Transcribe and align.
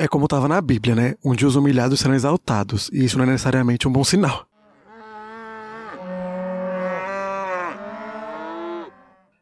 É 0.00 0.06
como 0.06 0.26
estava 0.26 0.46
na 0.46 0.60
Bíblia, 0.60 0.94
né? 0.94 1.14
Onde 1.24 1.44
os 1.44 1.56
humilhados 1.56 1.98
serão 1.98 2.14
exaltados, 2.14 2.88
e 2.92 3.04
isso 3.04 3.18
não 3.18 3.24
é 3.24 3.26
necessariamente 3.26 3.88
um 3.88 3.90
bom 3.90 4.04
sinal. 4.04 4.46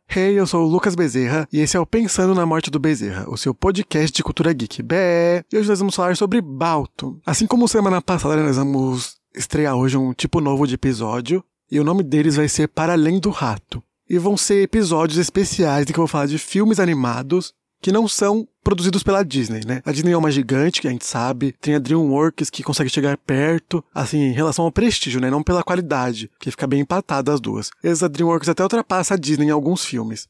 Hey, 0.08 0.32
eu 0.32 0.46
sou 0.46 0.64
o 0.64 0.66
Lucas 0.66 0.94
Bezerra 0.94 1.46
e 1.52 1.60
esse 1.60 1.76
é 1.76 1.80
o 1.80 1.84
Pensando 1.84 2.34
na 2.34 2.46
Morte 2.46 2.70
do 2.70 2.78
Bezerra, 2.78 3.28
o 3.28 3.36
seu 3.36 3.54
podcast 3.54 4.16
de 4.16 4.22
cultura 4.22 4.50
geek. 4.54 4.82
Bé! 4.82 5.44
E 5.52 5.58
hoje 5.58 5.68
nós 5.68 5.78
vamos 5.78 5.94
falar 5.94 6.16
sobre 6.16 6.40
Balto. 6.40 7.20
Assim 7.26 7.46
como 7.46 7.68
semana 7.68 8.00
passada, 8.00 8.42
nós 8.42 8.56
vamos 8.56 9.16
estrear 9.34 9.76
hoje 9.76 9.98
um 9.98 10.14
tipo 10.14 10.40
novo 10.40 10.66
de 10.66 10.76
episódio, 10.76 11.44
e 11.70 11.78
o 11.78 11.84
nome 11.84 12.02
deles 12.02 12.36
vai 12.36 12.48
ser 12.48 12.68
Para 12.68 12.94
Além 12.94 13.20
do 13.20 13.28
Rato. 13.28 13.82
E 14.08 14.16
vão 14.16 14.38
ser 14.38 14.62
episódios 14.62 15.18
especiais 15.18 15.82
em 15.82 15.92
que 15.92 15.98
eu 15.98 16.04
vou 16.04 16.08
falar 16.08 16.24
de 16.26 16.38
filmes 16.38 16.80
animados 16.80 17.52
que 17.80 17.92
não 17.92 18.08
são 18.08 18.46
produzidos 18.62 19.02
pela 19.02 19.24
Disney, 19.24 19.60
né? 19.64 19.80
A 19.84 19.92
Disney 19.92 20.12
é 20.12 20.16
uma 20.16 20.30
gigante, 20.30 20.80
que 20.80 20.88
a 20.88 20.90
gente 20.90 21.06
sabe, 21.06 21.54
tem 21.60 21.74
a 21.74 21.78
DreamWorks 21.78 22.50
que 22.50 22.62
consegue 22.62 22.90
chegar 22.90 23.16
perto, 23.16 23.84
assim, 23.94 24.18
em 24.18 24.32
relação 24.32 24.64
ao 24.64 24.72
prestígio, 24.72 25.20
né? 25.20 25.30
Não 25.30 25.42
pela 25.42 25.62
qualidade, 25.62 26.30
que 26.40 26.50
fica 26.50 26.66
bem 26.66 26.80
empatada 26.80 27.32
as 27.32 27.40
duas. 27.40 27.70
Vezes 27.82 28.02
a 28.02 28.08
DreamWorks 28.08 28.48
até 28.48 28.62
ultrapassa 28.62 29.14
a 29.14 29.16
Disney 29.16 29.46
em 29.46 29.50
alguns 29.50 29.84
filmes. 29.84 30.26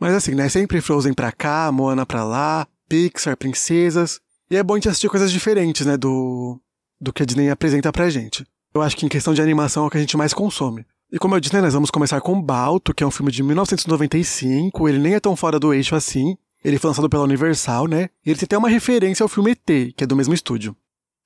Mas 0.00 0.14
assim, 0.14 0.34
né? 0.34 0.48
Sempre 0.48 0.80
Frozen 0.80 1.12
pra 1.12 1.30
cá, 1.30 1.70
Moana 1.70 2.06
pra 2.06 2.24
lá, 2.24 2.66
Pixar, 2.88 3.36
princesas. 3.36 4.20
E 4.50 4.56
é 4.56 4.62
bom 4.62 4.74
a 4.74 4.76
gente 4.76 4.88
assistir 4.88 5.08
coisas 5.08 5.30
diferentes, 5.30 5.86
né? 5.86 5.96
Do, 5.96 6.60
do 7.00 7.12
que 7.12 7.22
a 7.22 7.26
Disney 7.26 7.50
apresenta 7.50 7.92
pra 7.92 8.10
gente. 8.10 8.46
Eu 8.74 8.82
acho 8.82 8.96
que 8.96 9.06
em 9.06 9.08
questão 9.08 9.34
de 9.34 9.42
animação 9.42 9.84
é 9.84 9.86
o 9.86 9.90
que 9.90 9.96
a 9.96 10.00
gente 10.00 10.16
mais 10.16 10.34
consome. 10.34 10.84
E 11.12 11.18
como 11.18 11.36
eu 11.36 11.40
disse, 11.40 11.54
né, 11.54 11.60
nós 11.60 11.74
vamos 11.74 11.90
começar 11.90 12.20
com 12.20 12.42
Balto, 12.42 12.92
que 12.92 13.04
é 13.04 13.06
um 13.06 13.10
filme 13.10 13.30
de 13.30 13.40
1995, 13.42 14.88
ele 14.88 14.98
nem 14.98 15.14
é 15.14 15.20
tão 15.20 15.36
fora 15.36 15.60
do 15.60 15.72
eixo 15.72 15.94
assim, 15.94 16.36
ele 16.64 16.78
foi 16.78 16.88
lançado 16.88 17.10
pela 17.10 17.24
Universal, 17.24 17.86
né? 17.86 18.08
E 18.24 18.30
ele 18.30 18.38
tem 18.38 18.46
até 18.46 18.58
uma 18.58 18.68
referência 18.68 19.22
ao 19.22 19.28
filme 19.28 19.52
ET, 19.52 19.94
que 19.94 20.04
é 20.04 20.06
do 20.06 20.16
mesmo 20.16 20.32
estúdio. 20.32 20.74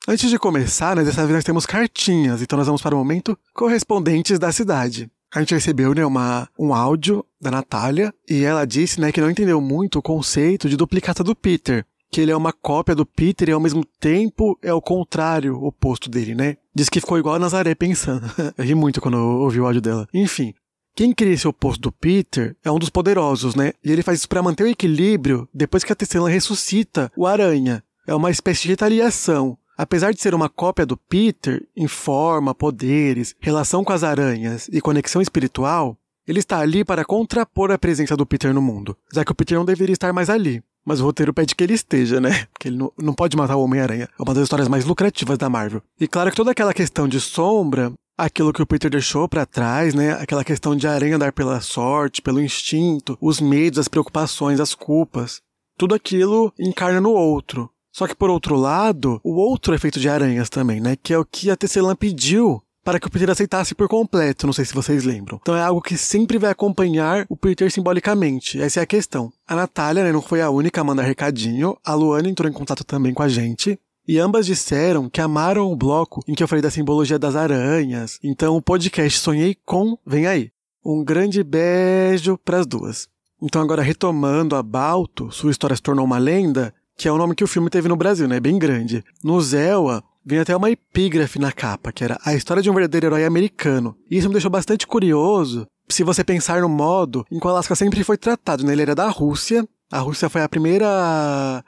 Antes 0.06 0.30
de 0.30 0.38
começar, 0.38 0.96
né, 0.96 1.04
dessa 1.04 1.22
vez 1.22 1.34
nós 1.34 1.44
temos 1.44 1.66
cartinhas, 1.66 2.40
então 2.40 2.56
nós 2.56 2.66
vamos 2.66 2.80
para 2.80 2.94
o 2.94 2.98
momento 2.98 3.38
correspondentes 3.54 4.38
da 4.38 4.50
cidade. 4.50 5.10
A 5.34 5.40
gente 5.40 5.54
recebeu, 5.54 5.94
né, 5.94 6.04
uma, 6.04 6.48
um 6.58 6.72
áudio 6.72 7.24
da 7.40 7.50
Natália, 7.50 8.12
e 8.28 8.42
ela 8.42 8.64
disse, 8.64 9.00
né, 9.00 9.12
que 9.12 9.20
não 9.20 9.30
entendeu 9.30 9.60
muito 9.60 9.98
o 9.98 10.02
conceito 10.02 10.68
de 10.68 10.76
duplicata 10.76 11.22
do 11.22 11.36
Peter, 11.36 11.84
que 12.10 12.22
ele 12.22 12.32
é 12.32 12.36
uma 12.36 12.52
cópia 12.52 12.94
do 12.94 13.04
Peter 13.04 13.50
e 13.50 13.52
ao 13.52 13.60
mesmo 13.60 13.84
tempo 14.00 14.58
é 14.62 14.72
o 14.72 14.80
contrário, 14.80 15.62
oposto 15.62 16.08
dele, 16.08 16.34
né? 16.34 16.56
Diz 16.74 16.88
que 16.88 17.00
ficou 17.00 17.18
igual 17.18 17.34
a 17.34 17.38
Nazaré 17.38 17.74
pensando. 17.74 18.26
eu 18.56 18.64
ri 18.64 18.74
muito 18.74 19.00
quando 19.00 19.18
eu 19.18 19.26
ouvi 19.42 19.60
o 19.60 19.66
áudio 19.66 19.82
dela. 19.82 20.08
Enfim, 20.14 20.54
quem 20.98 21.12
cria 21.12 21.32
esse 21.32 21.46
oposto 21.46 21.82
do 21.82 21.92
Peter 21.92 22.56
é 22.64 22.72
um 22.72 22.78
dos 22.78 22.90
poderosos, 22.90 23.54
né? 23.54 23.72
E 23.84 23.92
ele 23.92 24.02
faz 24.02 24.18
isso 24.18 24.28
para 24.28 24.42
manter 24.42 24.64
o 24.64 24.66
equilíbrio 24.66 25.48
depois 25.54 25.84
que 25.84 25.92
a 25.92 25.94
Tecelã 25.94 26.28
ressuscita 26.28 27.08
o 27.16 27.24
Aranha. 27.24 27.84
É 28.04 28.12
uma 28.12 28.32
espécie 28.32 28.62
de 28.62 28.70
retaliação. 28.70 29.56
Apesar 29.76 30.12
de 30.12 30.20
ser 30.20 30.34
uma 30.34 30.48
cópia 30.48 30.84
do 30.84 30.96
Peter, 30.96 31.64
em 31.76 31.86
forma, 31.86 32.52
poderes, 32.52 33.36
relação 33.38 33.84
com 33.84 33.92
as 33.92 34.02
aranhas 34.02 34.68
e 34.72 34.80
conexão 34.80 35.22
espiritual, 35.22 35.96
ele 36.26 36.40
está 36.40 36.58
ali 36.58 36.84
para 36.84 37.04
contrapor 37.04 37.70
a 37.70 37.78
presença 37.78 38.16
do 38.16 38.26
Peter 38.26 38.52
no 38.52 38.60
mundo, 38.60 38.96
já 39.12 39.24
que 39.24 39.30
o 39.30 39.36
Peter 39.36 39.56
não 39.56 39.64
deveria 39.64 39.92
estar 39.92 40.12
mais 40.12 40.28
ali. 40.28 40.60
Mas 40.84 40.98
o 40.98 41.04
roteiro 41.04 41.32
pede 41.32 41.54
que 41.54 41.62
ele 41.62 41.74
esteja, 41.74 42.20
né? 42.20 42.46
Porque 42.52 42.66
ele 42.66 42.76
não, 42.76 42.92
não 42.98 43.14
pode 43.14 43.36
matar 43.36 43.54
o 43.54 43.62
Homem-Aranha. 43.62 44.08
É 44.18 44.22
uma 44.22 44.34
das 44.34 44.42
histórias 44.42 44.66
mais 44.66 44.84
lucrativas 44.84 45.38
da 45.38 45.48
Marvel. 45.48 45.80
E 46.00 46.08
claro 46.08 46.30
que 46.30 46.36
toda 46.36 46.50
aquela 46.50 46.74
questão 46.74 47.06
de 47.06 47.20
sombra 47.20 47.92
aquilo 48.18 48.52
que 48.52 48.60
o 48.60 48.66
Peter 48.66 48.90
deixou 48.90 49.28
para 49.28 49.46
trás, 49.46 49.94
né? 49.94 50.12
Aquela 50.14 50.44
questão 50.44 50.74
de 50.74 50.88
aranha 50.88 51.14
andar 51.14 51.32
pela 51.32 51.60
sorte, 51.60 52.20
pelo 52.20 52.40
instinto, 52.40 53.16
os 53.20 53.40
medos, 53.40 53.78
as 53.78 53.86
preocupações, 53.86 54.58
as 54.58 54.74
culpas. 54.74 55.40
Tudo 55.78 55.94
aquilo 55.94 56.52
encarna 56.58 57.00
no 57.00 57.12
outro. 57.12 57.70
Só 57.92 58.08
que 58.08 58.14
por 58.14 58.28
outro 58.28 58.56
lado, 58.56 59.20
o 59.22 59.36
outro 59.36 59.74
é 59.74 59.78
feito 59.78 60.00
de 60.00 60.08
aranhas 60.08 60.50
também, 60.50 60.80
né? 60.80 60.96
Que 61.00 61.14
é 61.14 61.18
o 61.18 61.24
que 61.24 61.50
a 61.50 61.56
Tecelã 61.56 61.94
pediu 61.94 62.60
para 62.84 62.98
que 62.98 63.06
o 63.06 63.10
Peter 63.10 63.28
aceitasse 63.28 63.74
por 63.74 63.86
completo, 63.86 64.46
não 64.46 64.52
sei 64.52 64.64
se 64.64 64.72
vocês 64.72 65.04
lembram. 65.04 65.38
Então 65.42 65.54
é 65.54 65.62
algo 65.62 65.82
que 65.82 65.96
sempre 65.96 66.38
vai 66.38 66.50
acompanhar 66.50 67.26
o 67.28 67.36
Peter 67.36 67.70
simbolicamente. 67.70 68.60
Essa 68.60 68.80
é 68.80 68.82
a 68.82 68.86
questão. 68.86 69.30
A 69.46 69.54
Natália 69.54 70.02
né, 70.02 70.10
não 70.10 70.22
foi 70.22 70.40
a 70.40 70.48
única 70.48 70.80
a 70.80 70.84
mandar 70.84 71.02
recadinho, 71.02 71.76
a 71.84 71.92
Luana 71.92 72.30
entrou 72.30 72.48
em 72.48 72.52
contato 72.52 72.84
também 72.84 73.12
com 73.12 73.22
a 73.22 73.28
gente 73.28 73.78
e 74.08 74.18
ambas 74.18 74.46
disseram 74.46 75.10
que 75.10 75.20
amaram 75.20 75.70
o 75.70 75.76
bloco 75.76 76.22
em 76.26 76.34
que 76.34 76.42
eu 76.42 76.48
falei 76.48 76.62
da 76.62 76.70
simbologia 76.70 77.18
das 77.18 77.36
aranhas. 77.36 78.18
Então 78.24 78.56
o 78.56 78.62
podcast 78.62 79.20
Sonhei 79.20 79.54
com 79.66 79.98
vem 80.06 80.26
aí. 80.26 80.50
Um 80.82 81.04
grande 81.04 81.44
beijo 81.44 82.38
para 82.38 82.60
as 82.60 82.66
duas. 82.66 83.06
Então 83.42 83.60
agora 83.60 83.82
retomando 83.82 84.56
a 84.56 84.62
Balto, 84.62 85.30
sua 85.30 85.50
história 85.50 85.76
se 85.76 85.82
tornou 85.82 86.06
uma 86.06 86.16
lenda, 86.16 86.74
que 86.96 87.06
é 87.06 87.12
o 87.12 87.18
nome 87.18 87.34
que 87.34 87.44
o 87.44 87.48
filme 87.48 87.68
teve 87.68 87.86
no 87.86 87.96
Brasil, 87.96 88.26
né? 88.26 88.40
Bem 88.40 88.58
grande. 88.58 89.04
No 89.22 89.38
Zelwa, 89.42 90.02
vem 90.24 90.38
até 90.38 90.56
uma 90.56 90.70
epígrafe 90.70 91.38
na 91.38 91.52
capa, 91.52 91.92
que 91.92 92.02
era 92.02 92.18
a 92.24 92.34
história 92.34 92.62
de 92.62 92.70
um 92.70 92.74
verdadeiro 92.74 93.06
herói 93.06 93.26
americano. 93.26 93.94
E 94.10 94.16
isso 94.16 94.28
me 94.28 94.32
deixou 94.32 94.50
bastante 94.50 94.86
curioso, 94.86 95.66
se 95.88 96.02
você 96.02 96.24
pensar 96.24 96.62
no 96.62 96.68
modo 96.68 97.26
em 97.30 97.38
que 97.38 97.46
o 97.46 97.50
Alaska 97.50 97.74
sempre 97.74 98.02
foi 98.02 98.16
tratado, 98.16 98.64
né? 98.64 98.72
Ele 98.72 98.82
era 98.82 98.94
da 98.94 99.08
Rússia, 99.08 99.66
a 99.90 99.98
Rússia 99.98 100.28
foi 100.28 100.42
a 100.42 100.48
primeira 100.48 101.62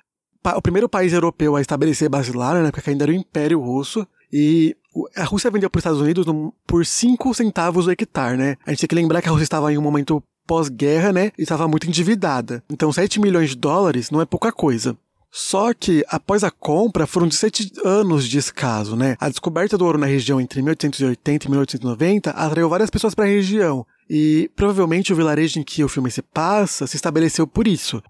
o 0.56 0.62
primeiro 0.62 0.89
país 0.89 1.12
europeu 1.12 1.56
a 1.56 1.61
estabelecer 1.61 2.09
base 2.09 2.33
lá, 2.33 2.55
né, 2.61 2.71
porque 2.71 2.91
ainda 2.91 3.05
era 3.05 3.12
o 3.12 3.15
Império 3.15 3.61
Russo, 3.61 4.06
e 4.33 4.77
a 5.17 5.25
Rússia 5.25 5.51
vendeu 5.51 5.69
para 5.69 5.78
os 5.78 5.83
Estados 5.83 6.01
Unidos 6.01 6.27
por 6.67 6.84
5 6.84 7.34
centavos 7.34 7.87
o 7.87 7.91
hectare, 7.91 8.37
né? 8.37 8.56
A 8.67 8.71
gente 8.71 8.81
tem 8.81 8.89
que 8.89 8.95
lembrar 8.95 9.23
que 9.23 9.28
a 9.28 9.31
Rússia 9.31 9.45
estava 9.45 9.73
em 9.73 9.78
um 9.78 9.83
momento 9.83 10.23
pós-guerra, 10.47 11.12
né, 11.12 11.33
e 11.39 11.43
estava 11.43 11.69
muito 11.69 11.87
endividada. 11.87 12.62
Então 12.71 12.93
7 12.93 13.21
milhões 13.21 13.51
de 13.51 13.56
dólares 13.56 14.11
não 14.11 14.21
é 14.21 14.25
pouca 14.25 14.51
coisa. 14.51 14.97
Só 15.33 15.73
que, 15.73 16.05
após 16.09 16.43
a 16.43 16.51
compra, 16.51 17.07
foram 17.07 17.28
17 17.28 17.75
anos 17.84 18.28
de 18.28 18.37
escaso, 18.37 18.97
né? 18.97 19.17
A 19.21 19.28
descoberta 19.28 19.78
do 19.78 19.84
ouro 19.84 19.97
na 19.97 20.07
região 20.07 20.41
entre 20.41 20.61
1880 20.61 21.47
e 21.47 21.49
1890 21.49 22.31
atraiu 22.31 22.69
várias 22.69 22.91
pessoas 22.91 23.15
para 23.15 23.27
a 23.27 23.28
região. 23.28 23.87
E 24.09 24.51
provavelmente 24.57 25.12
o 25.12 25.17
vilarejo 25.17 25.61
em 25.61 25.62
que 25.62 25.84
o 25.84 25.89
filme 25.89 26.11
se 26.11 26.21
passa 26.21 26.84
se 26.89 26.97
estabeleceu 26.97 27.47
por 27.47 27.69
isso 27.69 28.03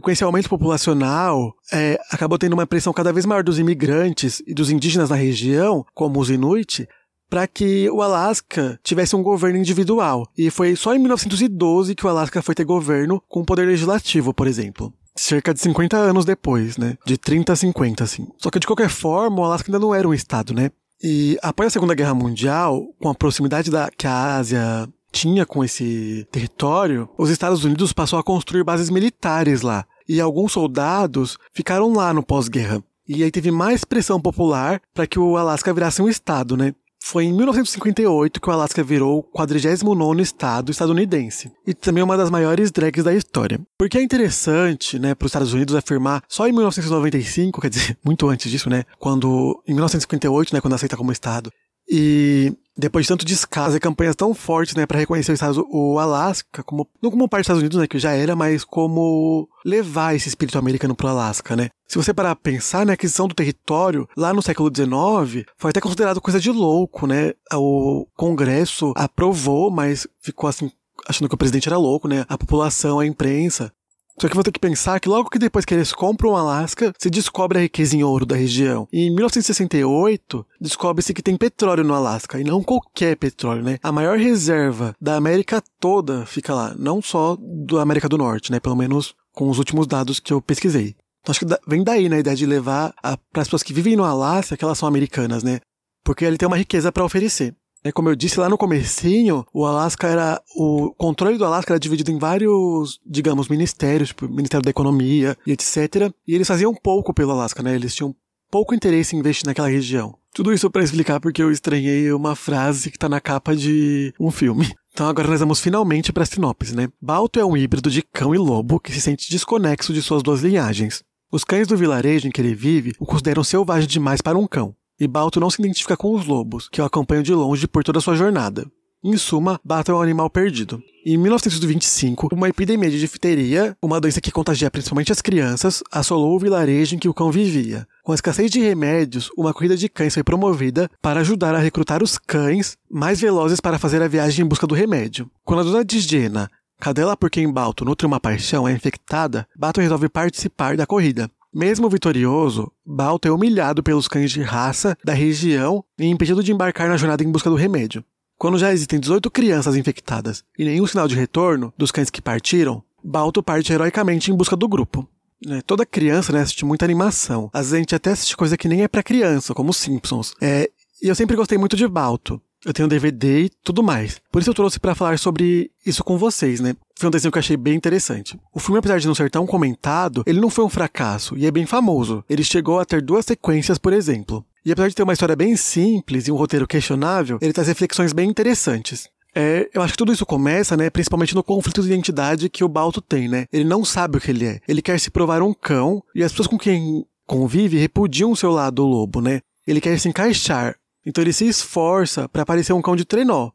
com 0.00 0.10
esse 0.10 0.24
aumento 0.24 0.48
populacional, 0.48 1.54
é, 1.72 1.98
acabou 2.10 2.38
tendo 2.38 2.52
uma 2.52 2.66
pressão 2.66 2.92
cada 2.92 3.12
vez 3.12 3.24
maior 3.24 3.42
dos 3.42 3.58
imigrantes 3.58 4.42
e 4.46 4.54
dos 4.54 4.70
indígenas 4.70 5.10
na 5.10 5.16
região, 5.16 5.84
como 5.94 6.20
os 6.20 6.30
Inuit, 6.30 6.88
para 7.28 7.46
que 7.46 7.88
o 7.90 8.02
Alasca 8.02 8.78
tivesse 8.82 9.16
um 9.16 9.22
governo 9.22 9.58
individual. 9.58 10.28
E 10.36 10.50
foi 10.50 10.76
só 10.76 10.94
em 10.94 10.98
1912 10.98 11.94
que 11.94 12.06
o 12.06 12.08
Alasca 12.08 12.42
foi 12.42 12.54
ter 12.54 12.64
governo 12.64 13.22
com 13.28 13.44
poder 13.44 13.66
legislativo, 13.66 14.32
por 14.32 14.46
exemplo. 14.46 14.92
Cerca 15.16 15.54
de 15.54 15.60
50 15.60 15.96
anos 15.96 16.24
depois, 16.24 16.76
né? 16.76 16.96
De 17.06 17.16
30 17.16 17.52
a 17.52 17.56
50, 17.56 18.04
assim. 18.04 18.26
Só 18.38 18.50
que 18.50 18.58
de 18.58 18.66
qualquer 18.66 18.88
forma, 18.88 19.40
o 19.40 19.44
Alasca 19.44 19.68
ainda 19.68 19.78
não 19.78 19.94
era 19.94 20.08
um 20.08 20.14
estado, 20.14 20.52
né? 20.52 20.70
E 21.02 21.38
após 21.42 21.68
a 21.68 21.70
Segunda 21.70 21.94
Guerra 21.94 22.14
Mundial, 22.14 22.82
com 23.00 23.08
a 23.08 23.14
proximidade 23.14 23.70
da, 23.70 23.90
que 23.90 24.06
a 24.06 24.36
Ásia 24.36 24.88
tinha 25.14 25.46
com 25.46 25.62
esse 25.62 26.26
território, 26.32 27.08
os 27.16 27.30
Estados 27.30 27.64
Unidos 27.64 27.92
passou 27.92 28.18
a 28.18 28.24
construir 28.24 28.64
bases 28.64 28.90
militares 28.90 29.62
lá. 29.62 29.86
E 30.08 30.20
alguns 30.20 30.52
soldados 30.52 31.38
ficaram 31.54 31.92
lá 31.92 32.12
no 32.12 32.22
pós-guerra. 32.22 32.82
E 33.08 33.22
aí 33.22 33.30
teve 33.30 33.50
mais 33.50 33.84
pressão 33.84 34.20
popular 34.20 34.80
para 34.92 35.06
que 35.06 35.18
o 35.18 35.36
Alasca 35.36 35.72
virasse 35.72 36.02
um 36.02 36.08
estado, 36.08 36.56
né? 36.56 36.74
Foi 37.00 37.24
em 37.24 37.32
1958 37.34 38.40
que 38.40 38.48
o 38.48 38.52
Alasca 38.52 38.82
virou 38.82 39.18
o 39.18 39.22
49 39.22 40.22
estado 40.22 40.72
estadunidense. 40.72 41.52
E 41.66 41.74
também 41.74 42.02
uma 42.02 42.16
das 42.16 42.30
maiores 42.30 42.72
drags 42.72 43.04
da 43.04 43.14
história. 43.14 43.60
Porque 43.78 43.98
é 43.98 44.02
interessante, 44.02 44.98
né, 44.98 45.14
para 45.14 45.26
os 45.26 45.30
Estados 45.30 45.52
Unidos 45.52 45.74
afirmar 45.74 46.22
só 46.26 46.48
em 46.48 46.52
1995, 46.52 47.60
quer 47.60 47.68
dizer, 47.68 47.98
muito 48.02 48.26
antes 48.26 48.50
disso, 48.50 48.70
né, 48.70 48.84
quando 48.98 49.62
em 49.68 49.74
1958, 49.74 50.54
né, 50.54 50.62
quando 50.62 50.74
aceita 50.74 50.96
como 50.96 51.12
estado, 51.12 51.50
e 51.86 52.56
depois 52.76 53.04
de 53.04 53.08
tanto 53.08 53.24
descaso 53.24 53.76
e 53.76 53.80
campanhas 53.80 54.16
tão 54.16 54.34
fortes, 54.34 54.74
né, 54.74 54.86
para 54.86 54.98
reconhecer 54.98 55.32
o, 55.32 55.34
Estados, 55.34 55.62
o 55.68 55.98
Alasca 55.98 56.62
como 56.62 56.88
não 57.00 57.10
como 57.10 57.28
parte 57.28 57.42
dos 57.42 57.46
Estados 57.46 57.62
Unidos, 57.62 57.78
né, 57.78 57.86
que 57.86 57.98
já 57.98 58.12
era, 58.12 58.34
mas 58.34 58.64
como 58.64 59.48
levar 59.64 60.14
esse 60.14 60.28
espírito 60.28 60.58
americano 60.58 60.94
pro 60.94 61.08
Alasca, 61.08 61.54
né? 61.54 61.70
Se 61.86 61.96
você 61.96 62.12
parar 62.12 62.32
a 62.32 62.36
pensar, 62.36 62.84
né, 62.84 62.92
a 62.92 62.94
aquisição 62.94 63.28
do 63.28 63.34
território 63.34 64.08
lá 64.16 64.32
no 64.32 64.42
século 64.42 64.70
XIX 64.74 65.46
foi 65.56 65.70
até 65.70 65.80
considerado 65.80 66.20
coisa 66.20 66.40
de 66.40 66.50
louco, 66.50 67.06
né? 67.06 67.32
O 67.52 68.06
Congresso 68.16 68.92
aprovou, 68.96 69.70
mas 69.70 70.06
ficou 70.20 70.48
assim 70.48 70.70
achando 71.06 71.28
que 71.28 71.34
o 71.34 71.38
presidente 71.38 71.68
era 71.68 71.76
louco, 71.76 72.08
né? 72.08 72.24
A 72.28 72.38
população, 72.38 72.98
a 72.98 73.06
imprensa. 73.06 73.72
Só 74.20 74.28
que 74.28 74.34
vou 74.34 74.44
ter 74.44 74.52
que 74.52 74.60
pensar 74.60 75.00
que 75.00 75.08
logo 75.08 75.28
que 75.28 75.38
depois 75.38 75.64
que 75.64 75.74
eles 75.74 75.92
compram 75.92 76.30
o 76.30 76.36
Alasca, 76.36 76.92
se 76.98 77.10
descobre 77.10 77.58
a 77.58 77.62
riqueza 77.62 77.96
em 77.96 78.04
ouro 78.04 78.24
da 78.24 78.36
região. 78.36 78.86
E 78.92 79.06
em 79.06 79.10
1968, 79.10 80.46
descobre-se 80.60 81.12
que 81.12 81.22
tem 81.22 81.36
petróleo 81.36 81.82
no 81.82 81.94
Alasca, 81.94 82.40
e 82.40 82.44
não 82.44 82.62
qualquer 82.62 83.16
petróleo, 83.16 83.62
né? 83.62 83.78
A 83.82 83.90
maior 83.90 84.16
reserva 84.16 84.94
da 85.00 85.16
América 85.16 85.62
toda 85.80 86.24
fica 86.26 86.54
lá, 86.54 86.74
não 86.78 87.02
só 87.02 87.36
da 87.40 87.82
América 87.82 88.08
do 88.08 88.16
Norte, 88.18 88.52
né? 88.52 88.60
Pelo 88.60 88.76
menos 88.76 89.14
com 89.32 89.50
os 89.50 89.58
últimos 89.58 89.86
dados 89.86 90.20
que 90.20 90.32
eu 90.32 90.40
pesquisei. 90.40 90.94
Então 91.20 91.32
acho 91.32 91.40
que 91.40 91.46
vem 91.66 91.82
daí, 91.82 92.08
né, 92.08 92.16
a 92.16 92.20
ideia 92.20 92.36
de 92.36 92.46
levar 92.46 92.94
para 93.32 93.42
as 93.42 93.48
pessoas 93.48 93.62
que 93.62 93.72
vivem 93.72 93.96
no 93.96 94.04
Alasca 94.04 94.56
que 94.56 94.64
elas 94.64 94.78
são 94.78 94.86
americanas, 94.86 95.42
né? 95.42 95.58
Porque 96.04 96.24
ele 96.24 96.36
tem 96.36 96.46
uma 96.46 96.58
riqueza 96.58 96.92
para 96.92 97.04
oferecer. 97.04 97.54
É 97.86 97.92
como 97.92 98.08
eu 98.08 98.16
disse 98.16 98.40
lá 98.40 98.48
no 98.48 98.56
comecinho, 98.56 99.44
o 99.52 99.66
Alasca 99.66 100.08
era 100.08 100.40
o 100.56 100.94
controle 100.96 101.36
do 101.36 101.44
Alasca 101.44 101.74
era 101.74 101.78
dividido 101.78 102.10
em 102.10 102.18
vários, 102.18 102.98
digamos, 103.04 103.46
ministérios, 103.46 104.08
tipo 104.08 104.26
Ministério 104.26 104.64
da 104.64 104.70
Economia 104.70 105.36
e 105.46 105.52
etc. 105.52 106.10
E 106.26 106.34
eles 106.34 106.48
faziam 106.48 106.74
pouco 106.74 107.12
pelo 107.12 107.32
Alasca, 107.32 107.62
né? 107.62 107.74
Eles 107.74 107.94
tinham 107.94 108.16
pouco 108.50 108.74
interesse 108.74 109.14
em 109.14 109.18
investir 109.18 109.46
naquela 109.46 109.68
região. 109.68 110.16
Tudo 110.32 110.50
isso 110.50 110.70
para 110.70 110.82
explicar 110.82 111.20
porque 111.20 111.42
eu 111.42 111.52
estranhei 111.52 112.10
uma 112.10 112.34
frase 112.34 112.90
que 112.90 112.98
tá 112.98 113.06
na 113.06 113.20
capa 113.20 113.54
de 113.54 114.14
um 114.18 114.30
filme. 114.30 114.74
Então 114.94 115.06
agora 115.06 115.28
nós 115.28 115.40
vamos 115.40 115.60
finalmente 115.60 116.12
para 116.12 116.24
sinopse, 116.24 116.74
né? 116.74 116.88
Balto 117.02 117.38
é 117.38 117.44
um 117.44 117.56
híbrido 117.56 117.90
de 117.90 118.00
cão 118.00 118.34
e 118.34 118.38
lobo 118.38 118.80
que 118.80 118.92
se 118.92 119.00
sente 119.00 119.28
desconexo 119.28 119.92
de 119.92 120.00
suas 120.00 120.22
duas 120.22 120.40
linhagens. 120.40 121.02
Os 121.30 121.42
cães 121.42 121.66
do 121.66 121.76
vilarejo 121.76 122.28
em 122.28 122.30
que 122.30 122.40
ele 122.40 122.54
vive 122.54 122.92
o 122.98 123.04
consideram 123.04 123.42
selvagem 123.42 123.88
demais 123.88 124.20
para 124.20 124.38
um 124.38 124.46
cão, 124.46 124.74
e 124.98 125.06
Balto 125.06 125.40
não 125.40 125.50
se 125.50 125.60
identifica 125.60 125.96
com 125.96 126.14
os 126.14 126.26
lobos, 126.26 126.68
que 126.68 126.80
o 126.80 126.84
acompanham 126.84 127.22
de 127.22 127.34
longe 127.34 127.66
por 127.66 127.82
toda 127.82 127.98
a 127.98 128.02
sua 128.02 128.16
jornada. 128.16 128.66
Em 129.06 129.18
suma, 129.18 129.60
Balto 129.62 129.92
é 129.92 129.94
um 129.94 130.00
animal 130.00 130.30
perdido. 130.30 130.82
Em 131.04 131.18
1925, 131.18 132.30
uma 132.32 132.48
epidemia 132.48 132.90
de 132.90 132.98
difteria, 132.98 133.76
uma 133.82 134.00
doença 134.00 134.18
que 134.18 134.32
contagia 134.32 134.70
principalmente 134.70 135.12
as 135.12 135.20
crianças, 135.20 135.82
assolou 135.92 136.34
o 136.34 136.38
vilarejo 136.38 136.96
em 136.96 136.98
que 136.98 137.08
o 137.08 137.12
cão 137.12 137.30
vivia. 137.30 137.86
Com 138.02 138.12
a 138.12 138.14
escassez 138.14 138.50
de 138.50 138.60
remédios, 138.60 139.28
uma 139.36 139.52
corrida 139.52 139.76
de 139.76 139.90
cães 139.90 140.14
foi 140.14 140.24
promovida 140.24 140.90
para 141.02 141.20
ajudar 141.20 141.54
a 141.54 141.58
recrutar 141.58 142.02
os 142.02 142.16
cães 142.16 142.78
mais 142.90 143.20
velozes 143.20 143.60
para 143.60 143.78
fazer 143.78 144.00
a 144.00 144.08
viagem 144.08 144.42
em 144.42 144.48
busca 144.48 144.66
do 144.66 144.74
remédio. 144.74 145.30
Quando 145.44 145.60
a 145.60 145.64
dona 145.64 145.84
Digena, 145.84 146.50
cadela 146.80 147.14
por 147.14 147.28
quem 147.28 147.52
Balto 147.52 147.84
nutre 147.84 148.06
uma 148.06 148.18
paixão, 148.18 148.66
é 148.66 148.72
infectada, 148.72 149.46
Balto 149.54 149.82
resolve 149.82 150.08
participar 150.08 150.78
da 150.78 150.86
corrida. 150.86 151.30
Mesmo 151.54 151.88
vitorioso, 151.88 152.72
Balto 152.84 153.28
é 153.28 153.30
humilhado 153.30 153.80
pelos 153.80 154.08
cães 154.08 154.32
de 154.32 154.42
raça 154.42 154.98
da 155.04 155.12
região 155.12 155.84
e 155.96 156.04
impedido 156.04 156.42
de 156.42 156.50
embarcar 156.50 156.88
na 156.88 156.96
jornada 156.96 157.22
em 157.22 157.30
busca 157.30 157.48
do 157.48 157.54
remédio. 157.54 158.04
Quando 158.36 158.58
já 158.58 158.72
existem 158.72 158.98
18 158.98 159.30
crianças 159.30 159.76
infectadas 159.76 160.42
e 160.58 160.64
nenhum 160.64 160.84
sinal 160.84 161.06
de 161.06 161.14
retorno 161.14 161.72
dos 161.78 161.92
cães 161.92 162.10
que 162.10 162.20
partiram, 162.20 162.82
Balto 163.04 163.40
parte 163.40 163.72
heroicamente 163.72 164.32
em 164.32 164.34
busca 164.34 164.56
do 164.56 164.66
grupo. 164.66 165.08
É, 165.46 165.62
toda 165.62 165.86
criança 165.86 166.32
né, 166.32 166.40
assiste 166.40 166.64
muita 166.64 166.84
animação. 166.84 167.48
Às 167.52 167.66
vezes 167.66 167.74
a 167.74 167.78
gente 167.78 167.94
até 167.94 168.10
assiste 168.10 168.36
coisa 168.36 168.56
que 168.56 168.66
nem 168.66 168.82
é 168.82 168.88
para 168.88 169.04
criança, 169.04 169.54
como 169.54 169.72
Simpsons. 169.72 170.34
É, 170.42 170.68
e 171.00 171.06
eu 171.06 171.14
sempre 171.14 171.36
gostei 171.36 171.56
muito 171.56 171.76
de 171.76 171.86
Balto. 171.86 172.42
Eu 172.64 172.72
tenho 172.72 172.88
DVD 172.88 173.42
e 173.44 173.50
tudo 173.62 173.82
mais. 173.82 174.20
Por 174.32 174.40
isso 174.40 174.50
eu 174.50 174.54
trouxe 174.54 174.80
para 174.80 174.94
falar 174.94 175.18
sobre 175.18 175.70
isso 175.84 176.02
com 176.02 176.16
vocês, 176.16 176.60
né? 176.60 176.74
Foi 176.96 177.08
um 177.08 177.10
desenho 177.10 177.30
que 177.30 177.36
eu 177.38 177.40
achei 177.40 177.56
bem 177.56 177.74
interessante. 177.74 178.38
O 178.52 178.58
filme, 178.58 178.78
apesar 178.78 178.98
de 178.98 179.06
não 179.06 179.14
ser 179.14 179.30
tão 179.30 179.46
comentado, 179.46 180.22
ele 180.26 180.40
não 180.40 180.48
foi 180.48 180.64
um 180.64 180.70
fracasso 180.70 181.36
e 181.36 181.44
é 181.46 181.50
bem 181.50 181.66
famoso. 181.66 182.24
Ele 182.28 182.42
chegou 182.42 182.80
a 182.80 182.84
ter 182.84 183.02
duas 183.02 183.26
sequências, 183.26 183.76
por 183.76 183.92
exemplo. 183.92 184.44
E 184.64 184.72
apesar 184.72 184.88
de 184.88 184.94
ter 184.94 185.02
uma 185.02 185.12
história 185.12 185.36
bem 185.36 185.56
simples 185.56 186.26
e 186.26 186.32
um 186.32 186.36
roteiro 186.36 186.66
questionável, 186.66 187.38
ele 187.42 187.52
traz 187.52 187.68
reflexões 187.68 188.14
bem 188.14 188.30
interessantes. 188.30 189.08
É, 189.34 189.68
eu 189.74 189.82
acho 189.82 189.94
que 189.94 189.98
tudo 189.98 190.12
isso 190.12 190.24
começa, 190.24 190.76
né, 190.76 190.88
principalmente 190.88 191.34
no 191.34 191.42
conflito 191.42 191.82
de 191.82 191.88
identidade 191.88 192.48
que 192.48 192.62
o 192.62 192.68
Balto 192.68 193.00
tem, 193.00 193.28
né? 193.28 193.46
Ele 193.52 193.64
não 193.64 193.84
sabe 193.84 194.16
o 194.16 194.20
que 194.20 194.30
ele 194.30 194.46
é. 194.46 194.60
Ele 194.66 194.80
quer 194.80 194.98
se 195.00 195.10
provar 195.10 195.42
um 195.42 195.52
cão 195.52 196.02
e 196.14 196.22
as 196.22 196.30
pessoas 196.30 196.46
com 196.46 196.56
quem 196.56 197.04
convive 197.26 197.76
repudiam 197.76 198.30
o 198.30 198.36
seu 198.36 198.50
lado 198.52 198.84
lobo, 198.84 199.20
né? 199.20 199.40
Ele 199.66 199.80
quer 199.80 199.98
se 199.98 200.08
encaixar, 200.08 200.76
então 201.04 201.22
ele 201.22 201.32
se 201.32 201.46
esforça 201.46 202.28
para 202.28 202.46
parecer 202.46 202.72
um 202.72 202.82
cão 202.82 202.96
de 202.96 203.04
trenó. 203.04 203.50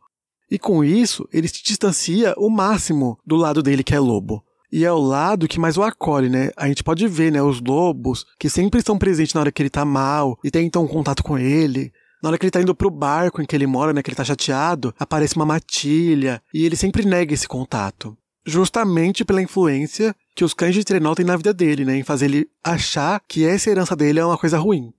E 0.52 0.58
com 0.58 0.84
isso, 0.84 1.28
ele 1.32 1.48
se 1.48 1.64
distancia 1.64 2.34
o 2.38 2.50
máximo 2.50 3.20
do 3.26 3.36
lado 3.36 3.62
dele 3.62 3.84
que 3.84 3.94
é 3.94 4.00
lobo. 4.00 4.44
E 4.72 4.86
é 4.86 4.92
o 4.92 5.00
lado 5.00 5.48
que 5.48 5.60
mais 5.60 5.78
o 5.78 5.84
acolhe, 5.84 6.30
né? 6.30 6.52
A 6.56 6.68
gente 6.68 6.84
pode 6.84 7.08
ver, 7.08 7.32
né, 7.32 7.42
os 7.42 7.60
lobos 7.60 8.26
que 8.40 8.50
sempre 8.50 8.80
estão 8.80 8.98
presentes 8.98 9.34
na 9.34 9.42
hora 9.42 9.52
que 9.52 9.62
ele 9.62 9.70
tá 9.70 9.84
mal 9.84 10.38
e 10.44 10.52
tentam 10.52 10.84
um 10.84 10.88
contato 10.88 11.24
com 11.24 11.38
ele. 11.38 11.92
Na 12.22 12.30
hora 12.30 12.38
que 12.38 12.46
ele 12.46 12.52
tá 12.52 12.62
indo 12.62 12.76
pro 12.76 12.92
barco 12.92 13.42
em 13.42 13.46
que 13.46 13.56
ele 13.56 13.66
mora, 13.66 13.94
né, 13.94 14.04
que 14.04 14.10
ele 14.10 14.16
tá 14.16 14.24
chateado, 14.24 14.94
aparece 15.00 15.36
uma 15.36 15.46
matilha 15.46 16.42
e 16.54 16.66
ele 16.66 16.76
sempre 16.76 17.06
nega 17.06 17.34
esse 17.34 17.48
contato. 17.48 18.16
Justamente 18.46 19.26
pela 19.26 19.42
influência 19.42 20.16
que 20.36 20.44
os 20.44 20.54
cães 20.54 20.76
de 20.76 20.84
trenó 20.84 21.16
têm 21.16 21.26
na 21.26 21.38
vida 21.38 21.54
dele, 21.54 21.86
né, 21.86 21.96
em 21.96 22.04
fazer 22.04 22.26
ele 22.26 22.48
achar 22.64 23.22
que 23.28 23.46
essa 23.46 23.70
herança 23.70 23.96
dele 23.96 24.20
é 24.20 24.26
uma 24.26 24.38
coisa 24.38 24.58
ruim. 24.58 24.94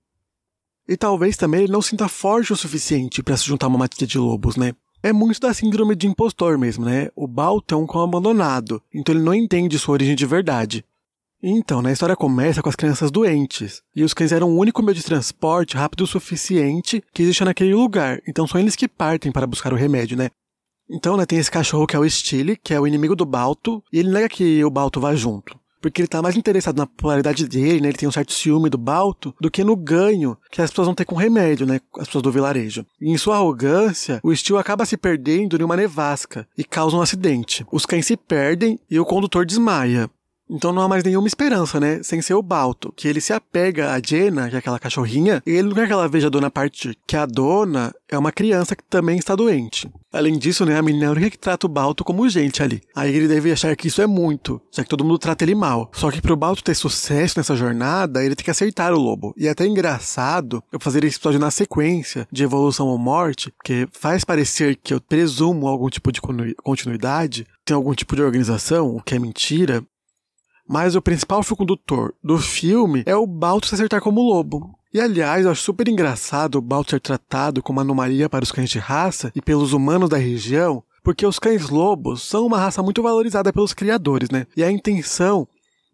E 0.91 0.97
talvez 0.97 1.37
também 1.37 1.63
ele 1.63 1.71
não 1.71 1.81
sinta 1.81 2.09
forte 2.09 2.51
o 2.51 2.55
suficiente 2.57 3.23
para 3.23 3.37
se 3.37 3.45
juntar 3.45 3.67
a 3.67 3.69
uma 3.69 3.77
matilha 3.77 4.05
de 4.05 4.17
lobos, 4.17 4.57
né? 4.57 4.73
É 5.01 5.13
muito 5.13 5.39
da 5.39 5.53
síndrome 5.53 5.95
de 5.95 6.05
impostor 6.05 6.57
mesmo, 6.57 6.83
né? 6.83 7.07
O 7.15 7.25
Balto 7.27 7.73
é 7.73 7.77
um 7.77 7.87
cão 7.87 8.01
abandonado, 8.01 8.83
então 8.93 9.15
ele 9.15 9.23
não 9.23 9.33
entende 9.33 9.79
sua 9.79 9.93
origem 9.93 10.17
de 10.17 10.25
verdade. 10.25 10.83
Então, 11.41 11.81
né, 11.81 11.91
a 11.91 11.93
história 11.93 12.13
começa 12.13 12.61
com 12.61 12.67
as 12.67 12.75
crianças 12.75 13.09
doentes. 13.09 13.81
E 13.95 14.03
os 14.03 14.13
cães 14.13 14.33
eram 14.33 14.49
o 14.49 14.57
único 14.57 14.83
meio 14.83 14.93
de 14.93 15.01
transporte 15.01 15.77
rápido 15.77 16.01
o 16.01 16.07
suficiente 16.07 17.01
que 17.13 17.23
existia 17.23 17.45
naquele 17.45 17.73
lugar. 17.73 18.21
Então 18.27 18.45
são 18.45 18.59
eles 18.59 18.75
que 18.75 18.85
partem 18.85 19.31
para 19.31 19.47
buscar 19.47 19.71
o 19.71 19.77
remédio, 19.77 20.17
né? 20.17 20.29
Então, 20.89 21.15
né, 21.15 21.25
tem 21.25 21.39
esse 21.39 21.49
cachorro 21.49 21.87
que 21.87 21.95
é 21.95 21.99
o 21.99 22.09
Stile, 22.09 22.57
que 22.57 22.73
é 22.73 22.79
o 22.81 22.85
inimigo 22.85 23.15
do 23.15 23.25
Balto, 23.25 23.81
e 23.93 23.99
ele 23.99 24.11
nega 24.11 24.27
que 24.27 24.61
o 24.65 24.69
Balto 24.69 24.99
vá 24.99 25.15
junto 25.15 25.60
porque 25.81 26.01
ele 26.01 26.07
tá 26.07 26.21
mais 26.21 26.37
interessado 26.37 26.77
na 26.77 26.85
popularidade 26.85 27.47
dele, 27.47 27.81
né? 27.81 27.89
Ele 27.89 27.97
tem 27.97 28.07
um 28.07 28.11
certo 28.11 28.31
ciúme 28.31 28.69
do 28.69 28.77
Balto, 28.77 29.33
do 29.41 29.49
que 29.49 29.63
no 29.63 29.75
ganho 29.75 30.37
que 30.51 30.61
as 30.61 30.69
pessoas 30.69 30.85
vão 30.85 30.95
ter 30.95 31.05
com 31.05 31.15
remédio, 31.15 31.65
né? 31.65 31.81
As 31.97 32.05
pessoas 32.05 32.21
do 32.21 32.31
vilarejo. 32.31 32.85
E 32.99 33.09
em 33.09 33.17
sua 33.17 33.35
arrogância, 33.35 34.19
o 34.23 34.35
Steel 34.35 34.59
acaba 34.59 34.85
se 34.85 34.95
perdendo 34.95 35.59
em 35.59 35.63
uma 35.63 35.75
nevasca 35.75 36.47
e 36.57 36.63
causa 36.63 36.95
um 36.95 37.01
acidente. 37.01 37.65
Os 37.71 37.85
cães 37.85 38.05
se 38.05 38.15
perdem 38.15 38.79
e 38.89 38.99
o 38.99 39.05
condutor 39.05 39.45
desmaia. 39.45 40.09
Então 40.51 40.73
não 40.73 40.81
há 40.81 40.87
mais 40.87 41.03
nenhuma 41.03 41.27
esperança, 41.27 41.79
né? 41.79 42.03
Sem 42.03 42.21
ser 42.21 42.33
o 42.33 42.41
Balto, 42.43 42.93
que 42.95 43.07
ele 43.07 43.21
se 43.21 43.31
apega 43.31 43.93
a 43.93 44.01
Jenna, 44.05 44.49
que 44.49 44.55
é 44.55 44.59
aquela 44.59 44.77
cachorrinha, 44.77 45.41
e 45.45 45.51
ele 45.51 45.69
não 45.69 45.75
quer 45.75 45.87
que 45.87 45.93
ela 45.93 46.09
veja 46.09 46.27
a 46.27 46.29
dona 46.29 46.51
parte 46.51 46.97
que 47.07 47.15
a 47.15 47.25
dona 47.25 47.93
é 48.09 48.17
uma 48.17 48.33
criança 48.33 48.75
que 48.75 48.83
também 48.83 49.17
está 49.17 49.33
doente. 49.33 49.89
Além 50.11 50.37
disso, 50.37 50.65
né, 50.65 50.77
a 50.77 50.81
menina 50.81 51.05
é 51.05 51.07
a 51.07 51.11
única 51.11 51.29
que 51.29 51.39
trata 51.39 51.65
o 51.65 51.69
Balto 51.69 52.03
como 52.03 52.27
gente 52.27 52.61
ali. 52.61 52.81
Aí 52.93 53.15
ele 53.15 53.29
deve 53.29 53.49
achar 53.49 53.73
que 53.77 53.87
isso 53.87 54.01
é 54.01 54.07
muito, 54.07 54.61
já 54.69 54.83
que 54.83 54.89
todo 54.89 55.05
mundo 55.05 55.17
trata 55.17 55.45
ele 55.45 55.55
mal. 55.55 55.89
Só 55.93 56.11
que 56.11 56.21
pro 56.21 56.35
Balto 56.35 56.61
ter 56.61 56.75
sucesso 56.75 57.39
nessa 57.39 57.55
jornada, 57.55 58.23
ele 58.23 58.35
tem 58.35 58.43
que 58.43 58.51
acertar 58.51 58.91
o 58.93 58.99
lobo. 58.99 59.33
E 59.37 59.47
é 59.47 59.51
até 59.51 59.65
engraçado 59.65 60.61
eu 60.69 60.81
fazer 60.81 61.05
esse 61.05 61.15
episódio 61.15 61.39
na 61.39 61.49
sequência 61.49 62.27
de 62.29 62.43
evolução 62.43 62.87
ou 62.87 62.97
morte, 62.97 63.53
que 63.63 63.87
faz 63.93 64.25
parecer 64.25 64.75
que 64.75 64.93
eu 64.93 64.99
presumo 64.99 65.67
algum 65.67 65.87
tipo 65.87 66.11
de 66.11 66.19
continuidade, 66.61 67.47
tem 67.63 67.75
algum 67.75 67.93
tipo 67.93 68.15
de 68.15 68.21
organização, 68.21 68.95
o 68.95 69.01
que 69.01 69.15
é 69.15 69.19
mentira, 69.19 69.81
mas 70.71 70.95
o 70.95 71.01
principal 71.01 71.43
fio 71.43 71.57
condutor 71.57 72.13
do 72.23 72.37
filme 72.37 73.03
é 73.05 73.13
o 73.13 73.27
Balto 73.27 73.67
se 73.67 73.75
acertar 73.75 74.01
como 74.01 74.21
lobo. 74.21 74.73
E 74.93 75.01
aliás, 75.01 75.43
eu 75.43 75.51
acho 75.51 75.61
super 75.61 75.85
engraçado 75.87 76.55
o 76.55 76.61
Balto 76.61 76.91
ser 76.91 77.01
tratado 77.01 77.61
como 77.61 77.81
anomalia 77.81 78.29
para 78.29 78.43
os 78.43 78.53
cães 78.53 78.69
de 78.69 78.79
raça 78.79 79.33
e 79.35 79.41
pelos 79.41 79.73
humanos 79.73 80.09
da 80.09 80.17
região, 80.17 80.81
porque 81.03 81.25
os 81.25 81.39
cães 81.39 81.69
lobos 81.69 82.23
são 82.23 82.45
uma 82.45 82.57
raça 82.57 82.81
muito 82.81 83.03
valorizada 83.03 83.51
pelos 83.51 83.73
criadores, 83.73 84.29
né? 84.29 84.47
E 84.55 84.63
a 84.63 84.71
intenção 84.71 85.45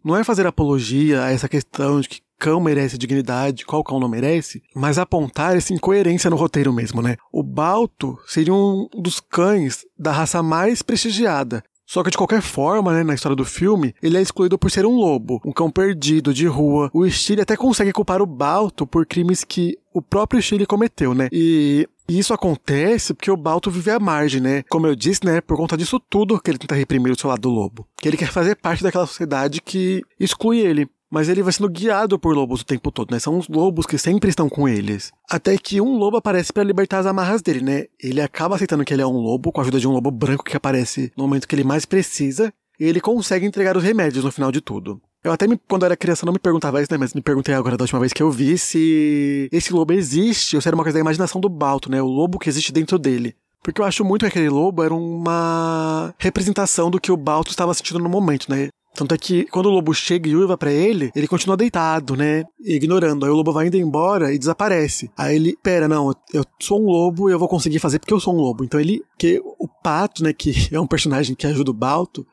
não 0.04 0.16
é 0.16 0.22
fazer 0.22 0.46
apologia 0.46 1.24
a 1.24 1.30
essa 1.30 1.48
questão 1.48 2.00
de 2.00 2.08
que 2.08 2.20
cão 2.38 2.60
merece 2.60 2.96
dignidade, 2.96 3.66
qual 3.66 3.82
cão 3.82 3.98
não 3.98 4.08
merece, 4.08 4.62
mas 4.76 4.96
apontar 4.96 5.56
essa 5.56 5.74
incoerência 5.74 6.30
no 6.30 6.36
roteiro 6.36 6.72
mesmo, 6.72 7.02
né? 7.02 7.16
O 7.32 7.42
Balto 7.42 8.16
seria 8.28 8.54
um 8.54 8.88
dos 8.94 9.18
cães 9.18 9.84
da 9.98 10.12
raça 10.12 10.40
mais 10.40 10.82
prestigiada, 10.82 11.64
só 11.88 12.02
que 12.02 12.10
de 12.10 12.18
qualquer 12.18 12.42
forma, 12.42 12.92
né, 12.92 13.02
na 13.02 13.14
história 13.14 13.34
do 13.34 13.46
filme, 13.46 13.94
ele 14.02 14.18
é 14.18 14.20
excluído 14.20 14.58
por 14.58 14.70
ser 14.70 14.84
um 14.84 14.94
lobo, 14.94 15.40
um 15.42 15.52
cão 15.52 15.70
perdido 15.70 16.34
de 16.34 16.46
rua. 16.46 16.90
O 16.92 17.08
Steele 17.08 17.40
até 17.40 17.56
consegue 17.56 17.94
culpar 17.94 18.20
o 18.20 18.26
Balto 18.26 18.86
por 18.86 19.06
crimes 19.06 19.42
que 19.42 19.78
o 19.94 20.02
próprio 20.02 20.42
Steele 20.42 20.66
cometeu, 20.66 21.14
né? 21.14 21.30
E 21.32 21.88
e 22.08 22.18
isso 22.18 22.32
acontece 22.32 23.12
porque 23.12 23.30
o 23.30 23.36
Balto 23.36 23.70
vive 23.70 23.90
à 23.90 24.00
margem, 24.00 24.40
né? 24.40 24.64
Como 24.70 24.86
eu 24.86 24.96
disse, 24.96 25.26
né? 25.26 25.42
Por 25.42 25.58
conta 25.58 25.76
disso 25.76 26.00
tudo 26.00 26.40
que 26.40 26.50
ele 26.50 26.58
tenta 26.58 26.74
reprimir 26.74 27.12
o 27.12 27.18
seu 27.18 27.28
lado 27.28 27.42
do 27.42 27.50
lobo. 27.50 27.86
Que 28.00 28.08
ele 28.08 28.16
quer 28.16 28.32
fazer 28.32 28.56
parte 28.56 28.82
daquela 28.82 29.06
sociedade 29.06 29.60
que 29.60 30.02
exclui 30.18 30.58
ele 30.58 30.88
mas 31.10 31.28
ele 31.28 31.42
vai 31.42 31.52
sendo 31.52 31.70
guiado 31.70 32.18
por 32.18 32.34
lobos 32.34 32.60
o 32.60 32.64
tempo 32.64 32.90
todo, 32.90 33.10
né? 33.10 33.18
São 33.18 33.38
os 33.38 33.48
lobos 33.48 33.86
que 33.86 33.98
sempre 33.98 34.30
estão 34.30 34.48
com 34.48 34.68
eles. 34.68 35.10
Até 35.28 35.56
que 35.56 35.80
um 35.80 35.96
lobo 35.96 36.16
aparece 36.16 36.52
para 36.52 36.62
libertar 36.62 36.98
as 36.98 37.06
amarras 37.06 37.42
dele, 37.42 37.62
né? 37.62 37.84
Ele 38.02 38.20
acaba 38.20 38.56
aceitando 38.56 38.84
que 38.84 38.92
ele 38.92 39.02
é 39.02 39.06
um 39.06 39.18
lobo, 39.18 39.50
com 39.52 39.60
a 39.60 39.62
ajuda 39.62 39.80
de 39.80 39.88
um 39.88 39.92
lobo 39.92 40.10
branco 40.10 40.44
que 40.44 40.56
aparece 40.56 41.12
no 41.16 41.24
momento 41.24 41.48
que 41.48 41.54
ele 41.54 41.64
mais 41.64 41.84
precisa, 41.84 42.52
e 42.78 42.84
ele 42.84 43.00
consegue 43.00 43.46
entregar 43.46 43.76
os 43.76 43.82
remédios 43.82 44.24
no 44.24 44.30
final 44.30 44.52
de 44.52 44.60
tudo. 44.60 45.00
Eu 45.24 45.32
até, 45.32 45.48
me, 45.48 45.58
quando 45.68 45.84
era 45.84 45.96
criança, 45.96 46.24
não 46.24 46.32
me 46.32 46.38
perguntava 46.38 46.80
isso, 46.80 46.92
né? 46.92 46.98
Mas 46.98 47.12
me 47.12 47.20
perguntei 47.20 47.54
agora 47.54 47.76
da 47.76 47.82
última 47.82 47.98
vez 47.98 48.12
que 48.12 48.22
eu 48.22 48.30
vi 48.30 48.56
se 48.56 49.48
esse 49.50 49.72
lobo 49.72 49.92
existe 49.92 50.54
ou 50.54 50.62
se 50.62 50.68
era 50.68 50.76
uma 50.76 50.84
coisa 50.84 50.96
da 50.96 51.00
imaginação 51.00 51.40
do 51.40 51.48
Balto, 51.48 51.90
né? 51.90 52.00
O 52.00 52.06
lobo 52.06 52.38
que 52.38 52.48
existe 52.48 52.72
dentro 52.72 52.98
dele. 52.98 53.34
Porque 53.62 53.80
eu 53.80 53.84
acho 53.84 54.04
muito 54.04 54.20
que 54.20 54.28
aquele 54.28 54.48
lobo 54.48 54.82
era 54.82 54.94
uma 54.94 56.14
representação 56.18 56.90
do 56.90 57.00
que 57.00 57.10
o 57.10 57.16
Balto 57.16 57.50
estava 57.50 57.74
sentindo 57.74 57.98
no 57.98 58.08
momento, 58.08 58.48
né? 58.48 58.68
Tanto 58.98 59.14
é 59.14 59.18
que 59.18 59.44
quando 59.44 59.66
o 59.66 59.70
lobo 59.70 59.94
chega 59.94 60.28
e 60.28 60.34
uiva 60.34 60.58
para 60.58 60.72
ele, 60.72 61.12
ele 61.14 61.28
continua 61.28 61.56
deitado, 61.56 62.16
né? 62.16 62.42
Ignorando. 62.58 63.24
Aí 63.24 63.30
o 63.30 63.34
lobo 63.34 63.52
vai 63.52 63.68
indo 63.68 63.76
embora 63.76 64.34
e 64.34 64.38
desaparece. 64.38 65.08
Aí 65.16 65.36
ele, 65.36 65.56
pera, 65.62 65.86
não, 65.86 66.12
eu 66.34 66.44
sou 66.60 66.82
um 66.82 66.86
lobo 66.86 67.30
e 67.30 67.32
eu 67.32 67.38
vou 67.38 67.46
conseguir 67.46 67.78
fazer 67.78 68.00
porque 68.00 68.12
eu 68.12 68.18
sou 68.18 68.34
um 68.34 68.40
lobo. 68.40 68.64
Então 68.64 68.80
ele, 68.80 69.00
que 69.16 69.40
o 69.44 69.68
pato, 69.68 70.24
né, 70.24 70.32
que 70.32 70.52
é 70.74 70.80
um 70.80 70.86
personagem 70.86 71.36
que 71.36 71.46
ajuda 71.46 71.70
o 71.70 71.74
Balto, 71.74 72.26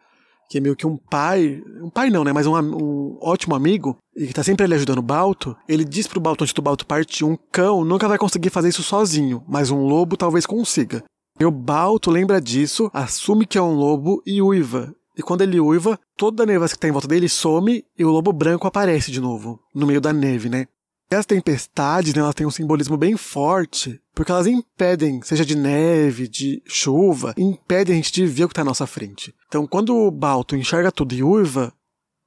que 0.50 0.58
é 0.58 0.62
meio 0.62 0.76
que 0.76 0.88
um 0.88 0.98
pai, 0.98 1.62
um 1.84 1.90
pai 1.92 2.10
não, 2.10 2.24
né, 2.24 2.34
mas 2.34 2.48
um, 2.48 2.56
um 2.58 3.20
ótimo 3.22 3.54
amigo, 3.54 3.96
e 4.18 4.26
que 4.26 4.34
tá 4.34 4.42
sempre 4.42 4.64
ali 4.64 4.74
ajudando 4.74 4.98
o 4.98 5.04
Balto, 5.04 5.56
ele 5.70 5.86
diz 5.86 6.08
pro 6.08 6.20
Balto 6.20 6.44
antes 6.44 6.54
do 6.54 6.64
Balto 6.64 6.88
partir, 6.88 7.26
um 7.26 7.38
cão 7.52 7.86
nunca 7.86 8.08
vai 8.08 8.18
conseguir 8.18 8.50
fazer 8.50 8.70
isso 8.70 8.82
sozinho, 8.82 9.44
mas 9.48 9.70
um 9.70 9.86
lobo 9.86 10.18
talvez 10.18 10.48
consiga. 10.48 11.04
E 11.40 11.46
o 11.46 11.52
Balto 11.52 12.10
lembra 12.10 12.42
disso, 12.42 12.90
assume 12.92 13.46
que 13.46 13.58
é 13.58 13.62
um 13.62 13.76
lobo 13.76 14.24
e 14.26 14.42
uiva. 14.42 14.96
E 15.18 15.22
quando 15.22 15.42
ele 15.42 15.60
uiva, 15.60 16.00
toda 16.18 16.44
a 16.44 16.46
nevasca 16.46 16.76
que 16.76 16.82
tá 16.82 16.88
em 16.88 16.92
volta 16.92 17.08
dele 17.08 17.30
some 17.30 17.86
e 17.98 18.06
o 18.06 18.12
lobo 18.12 18.34
branco 18.34 18.68
aparece 18.68 19.12
de 19.12 19.22
novo, 19.22 19.60
no 19.74 19.88
meio 19.88 20.02
da 20.02 20.12
neve, 20.12 20.50
né? 20.50 20.68
E 21.10 21.16
as 21.16 21.26
tempestades, 21.26 22.14
né, 22.14 22.22
elas 22.22 22.34
têm 22.34 22.48
um 22.48 22.52
simbolismo 22.52 22.98
bem 22.98 23.16
forte, 23.16 24.02
porque 24.14 24.32
elas 24.32 24.48
impedem, 24.48 25.22
seja 25.22 25.46
de 25.46 25.56
neve, 25.56 26.28
de 26.28 26.64
chuva, 26.66 27.34
impedem 27.38 27.94
a 27.94 27.96
gente 27.96 28.12
de 28.12 28.26
ver 28.26 28.46
o 28.46 28.48
que 28.48 28.54
está 28.54 28.64
à 28.64 28.66
nossa 28.66 28.88
frente. 28.88 29.34
Então, 29.48 29.68
quando 29.68 29.96
o 29.96 30.10
Balto 30.10 30.56
enxerga 30.56 30.92
tudo 30.92 31.14
e 31.14 31.22
uiva, 31.22 31.72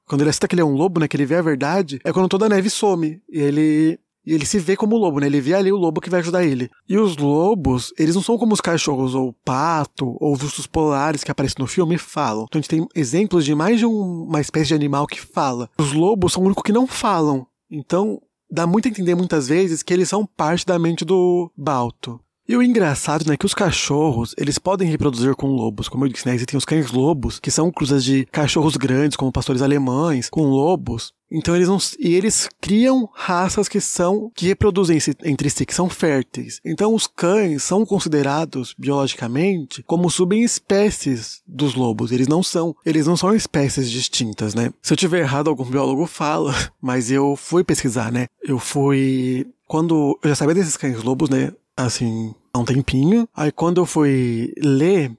quando 0.07 0.21
ele 0.21 0.29
aceita 0.29 0.47
que 0.47 0.55
ele 0.55 0.61
é 0.61 0.65
um 0.65 0.73
lobo, 0.73 0.99
né, 0.99 1.07
que 1.07 1.15
ele 1.15 1.25
vê 1.25 1.35
a 1.35 1.41
verdade, 1.41 1.99
é 2.03 2.11
quando 2.11 2.29
toda 2.29 2.45
a 2.45 2.49
neve 2.49 2.69
some. 2.69 3.21
E 3.29 3.39
ele 3.39 3.99
e 4.25 4.33
ele 4.33 4.45
se 4.45 4.59
vê 4.59 4.75
como 4.75 4.97
lobo, 4.97 5.19
né? 5.19 5.27
Ele 5.27 5.41
vê 5.41 5.53
ali 5.53 5.71
o 5.71 5.77
lobo 5.77 6.01
que 6.01 6.09
vai 6.09 6.19
ajudar 6.19 6.43
ele. 6.43 6.69
E 6.87 6.97
os 6.97 7.17
lobos, 7.17 7.93
eles 7.97 8.15
não 8.15 8.21
são 8.21 8.37
como 8.37 8.53
os 8.53 8.61
cachorros 8.61 9.15
ou 9.15 9.33
pato 9.43 10.15
ou 10.19 10.33
os 10.33 10.43
ursos 10.43 10.67
polares 10.67 11.23
que 11.23 11.31
aparecem 11.31 11.55
no 11.59 11.67
filme 11.67 11.95
e 11.95 11.97
falam. 11.99 12.45
Então 12.47 12.59
a 12.59 12.61
gente 12.61 12.69
tem 12.69 12.87
exemplos 12.95 13.45
de 13.45 13.55
mais 13.55 13.79
de 13.79 13.85
um, 13.85 14.23
uma 14.23 14.41
espécie 14.41 14.67
de 14.67 14.73
animal 14.75 15.07
que 15.07 15.21
fala. 15.21 15.69
Os 15.77 15.93
lobos 15.93 16.33
são 16.33 16.43
o 16.43 16.45
único 16.45 16.63
que 16.63 16.71
não 16.71 16.85
falam. 16.85 17.47
Então 17.71 18.21
dá 18.51 18.65
muito 18.65 18.87
a 18.87 18.91
entender 18.91 19.15
muitas 19.15 19.47
vezes 19.47 19.83
que 19.83 19.93
eles 19.93 20.09
são 20.09 20.25
parte 20.25 20.65
da 20.65 20.77
mente 20.77 21.05
do 21.05 21.51
Balto. 21.55 22.19
E 22.49 22.57
o 22.57 22.63
engraçado, 22.63 23.27
né, 23.27 23.35
é 23.35 23.37
que 23.37 23.45
os 23.45 23.53
cachorros, 23.53 24.33
eles 24.35 24.57
podem 24.57 24.89
reproduzir 24.89 25.35
com 25.35 25.45
lobos, 25.49 25.87
como 25.87 26.03
eu 26.03 26.09
disse, 26.09 26.27
né, 26.27 26.33
existem 26.33 26.57
os 26.57 26.65
cães 26.65 26.91
lobos, 26.91 27.39
que 27.39 27.51
são 27.51 27.71
cruzas 27.71 28.03
de 28.03 28.25
cachorros 28.31 28.75
grandes, 28.75 29.15
como 29.15 29.31
pastores 29.31 29.61
alemães, 29.61 30.31
com 30.31 30.47
lobos. 30.47 31.13
Então 31.31 31.55
eles 31.55 31.67
não, 31.67 31.77
e 31.99 32.15
eles 32.15 32.49
criam 32.59 33.07
raças 33.13 33.69
que 33.69 33.79
são 33.79 34.31
que 34.33 34.47
reproduzem 34.47 34.97
entre 35.25 35.47
si, 35.51 35.63
que 35.63 35.75
são 35.75 35.87
férteis. 35.87 36.59
Então 36.65 36.95
os 36.95 37.05
cães 37.05 37.61
são 37.61 37.85
considerados 37.85 38.73
biologicamente 38.79 39.83
como 39.83 40.09
subespécies 40.09 41.43
dos 41.45 41.75
lobos. 41.75 42.11
Eles 42.11 42.27
não 42.27 42.41
são, 42.41 42.75
eles 42.83 43.05
não 43.05 43.15
são 43.15 43.35
espécies 43.35 43.91
distintas, 43.91 44.55
né? 44.55 44.73
Se 44.81 44.91
eu 44.91 44.97
tiver 44.97 45.19
errado, 45.19 45.51
algum 45.51 45.65
biólogo 45.65 46.07
fala, 46.07 46.51
mas 46.81 47.11
eu 47.11 47.35
fui 47.35 47.63
pesquisar, 47.63 48.11
né? 48.11 48.25
Eu 48.43 48.57
fui 48.57 49.45
quando 49.67 50.17
eu 50.23 50.29
já 50.29 50.35
sabia 50.35 50.55
desses 50.55 50.75
cães 50.75 51.03
lobos, 51.03 51.29
né? 51.29 51.51
assim, 51.85 52.33
há 52.53 52.59
um 52.59 52.65
tempinho. 52.65 53.27
Aí 53.35 53.51
quando 53.51 53.79
eu 53.79 53.85
fui 53.85 54.53
ler, 54.57 55.11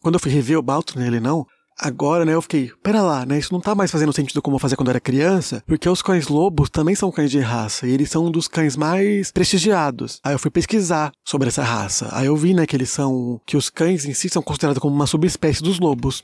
quando 0.00 0.14
eu 0.14 0.20
fui 0.20 0.30
rever 0.30 0.58
o 0.58 0.62
Balto 0.62 0.98
nele, 0.98 1.20
não, 1.20 1.46
agora, 1.78 2.24
né, 2.24 2.34
eu 2.34 2.42
fiquei, 2.42 2.70
pera 2.82 3.02
lá, 3.02 3.26
né, 3.26 3.38
isso 3.38 3.52
não 3.52 3.60
tá 3.60 3.74
mais 3.74 3.90
fazendo 3.90 4.12
sentido 4.12 4.40
como 4.40 4.56
eu 4.56 4.60
fazia 4.60 4.76
quando 4.76 4.88
eu 4.88 4.92
era 4.92 5.00
criança, 5.00 5.62
porque 5.66 5.88
os 5.88 6.02
cães 6.02 6.28
lobos 6.28 6.70
também 6.70 6.94
são 6.94 7.10
cães 7.10 7.30
de 7.30 7.40
raça, 7.40 7.86
e 7.86 7.90
eles 7.90 8.10
são 8.10 8.26
um 8.26 8.30
dos 8.30 8.48
cães 8.48 8.76
mais 8.76 9.32
prestigiados. 9.32 10.20
Aí 10.22 10.34
eu 10.34 10.38
fui 10.38 10.50
pesquisar 10.50 11.12
sobre 11.24 11.48
essa 11.48 11.62
raça. 11.62 12.08
Aí 12.12 12.26
eu 12.26 12.36
vi, 12.36 12.54
né, 12.54 12.66
que 12.66 12.76
eles 12.76 12.90
são, 12.90 13.40
que 13.46 13.56
os 13.56 13.70
cães 13.70 14.04
em 14.04 14.14
si 14.14 14.28
são 14.28 14.42
considerados 14.42 14.80
como 14.80 14.94
uma 14.94 15.06
subespécie 15.06 15.62
dos 15.62 15.78
lobos. 15.78 16.22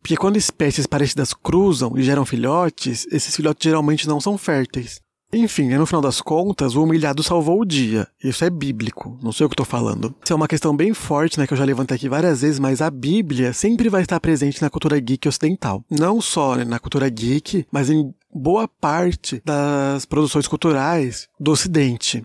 Porque 0.00 0.16
quando 0.16 0.36
espécies 0.36 0.86
parecidas 0.86 1.32
cruzam 1.32 1.96
e 1.96 2.02
geram 2.02 2.26
filhotes, 2.26 3.06
esses 3.10 3.34
filhotes 3.34 3.64
geralmente 3.64 4.06
não 4.06 4.20
são 4.20 4.36
férteis. 4.36 5.00
Enfim, 5.34 5.68
no 5.68 5.86
final 5.86 6.00
das 6.00 6.20
contas, 6.20 6.74
o 6.74 6.82
humilhado 6.82 7.22
salvou 7.22 7.60
o 7.60 7.64
dia. 7.64 8.06
Isso 8.22 8.44
é 8.44 8.50
bíblico, 8.50 9.18
não 9.22 9.32
sei 9.32 9.46
o 9.46 9.48
que 9.48 9.54
estou 9.54 9.66
falando. 9.66 10.14
Isso 10.22 10.32
é 10.32 10.36
uma 10.36 10.48
questão 10.48 10.74
bem 10.76 10.94
forte, 10.94 11.38
né, 11.38 11.46
que 11.46 11.52
eu 11.52 11.58
já 11.58 11.64
levantei 11.64 11.96
aqui 11.96 12.08
várias 12.08 12.42
vezes, 12.42 12.58
mas 12.58 12.80
a 12.80 12.90
Bíblia 12.90 13.52
sempre 13.52 13.88
vai 13.88 14.02
estar 14.02 14.20
presente 14.20 14.62
na 14.62 14.70
cultura 14.70 14.98
geek 14.98 15.26
ocidental. 15.28 15.84
Não 15.90 16.20
só 16.20 16.56
né, 16.56 16.64
na 16.64 16.78
cultura 16.78 17.08
geek, 17.08 17.66
mas 17.70 17.90
em 17.90 18.14
boa 18.32 18.68
parte 18.68 19.42
das 19.44 20.04
produções 20.04 20.46
culturais 20.46 21.28
do 21.38 21.52
Ocidente 21.52 22.24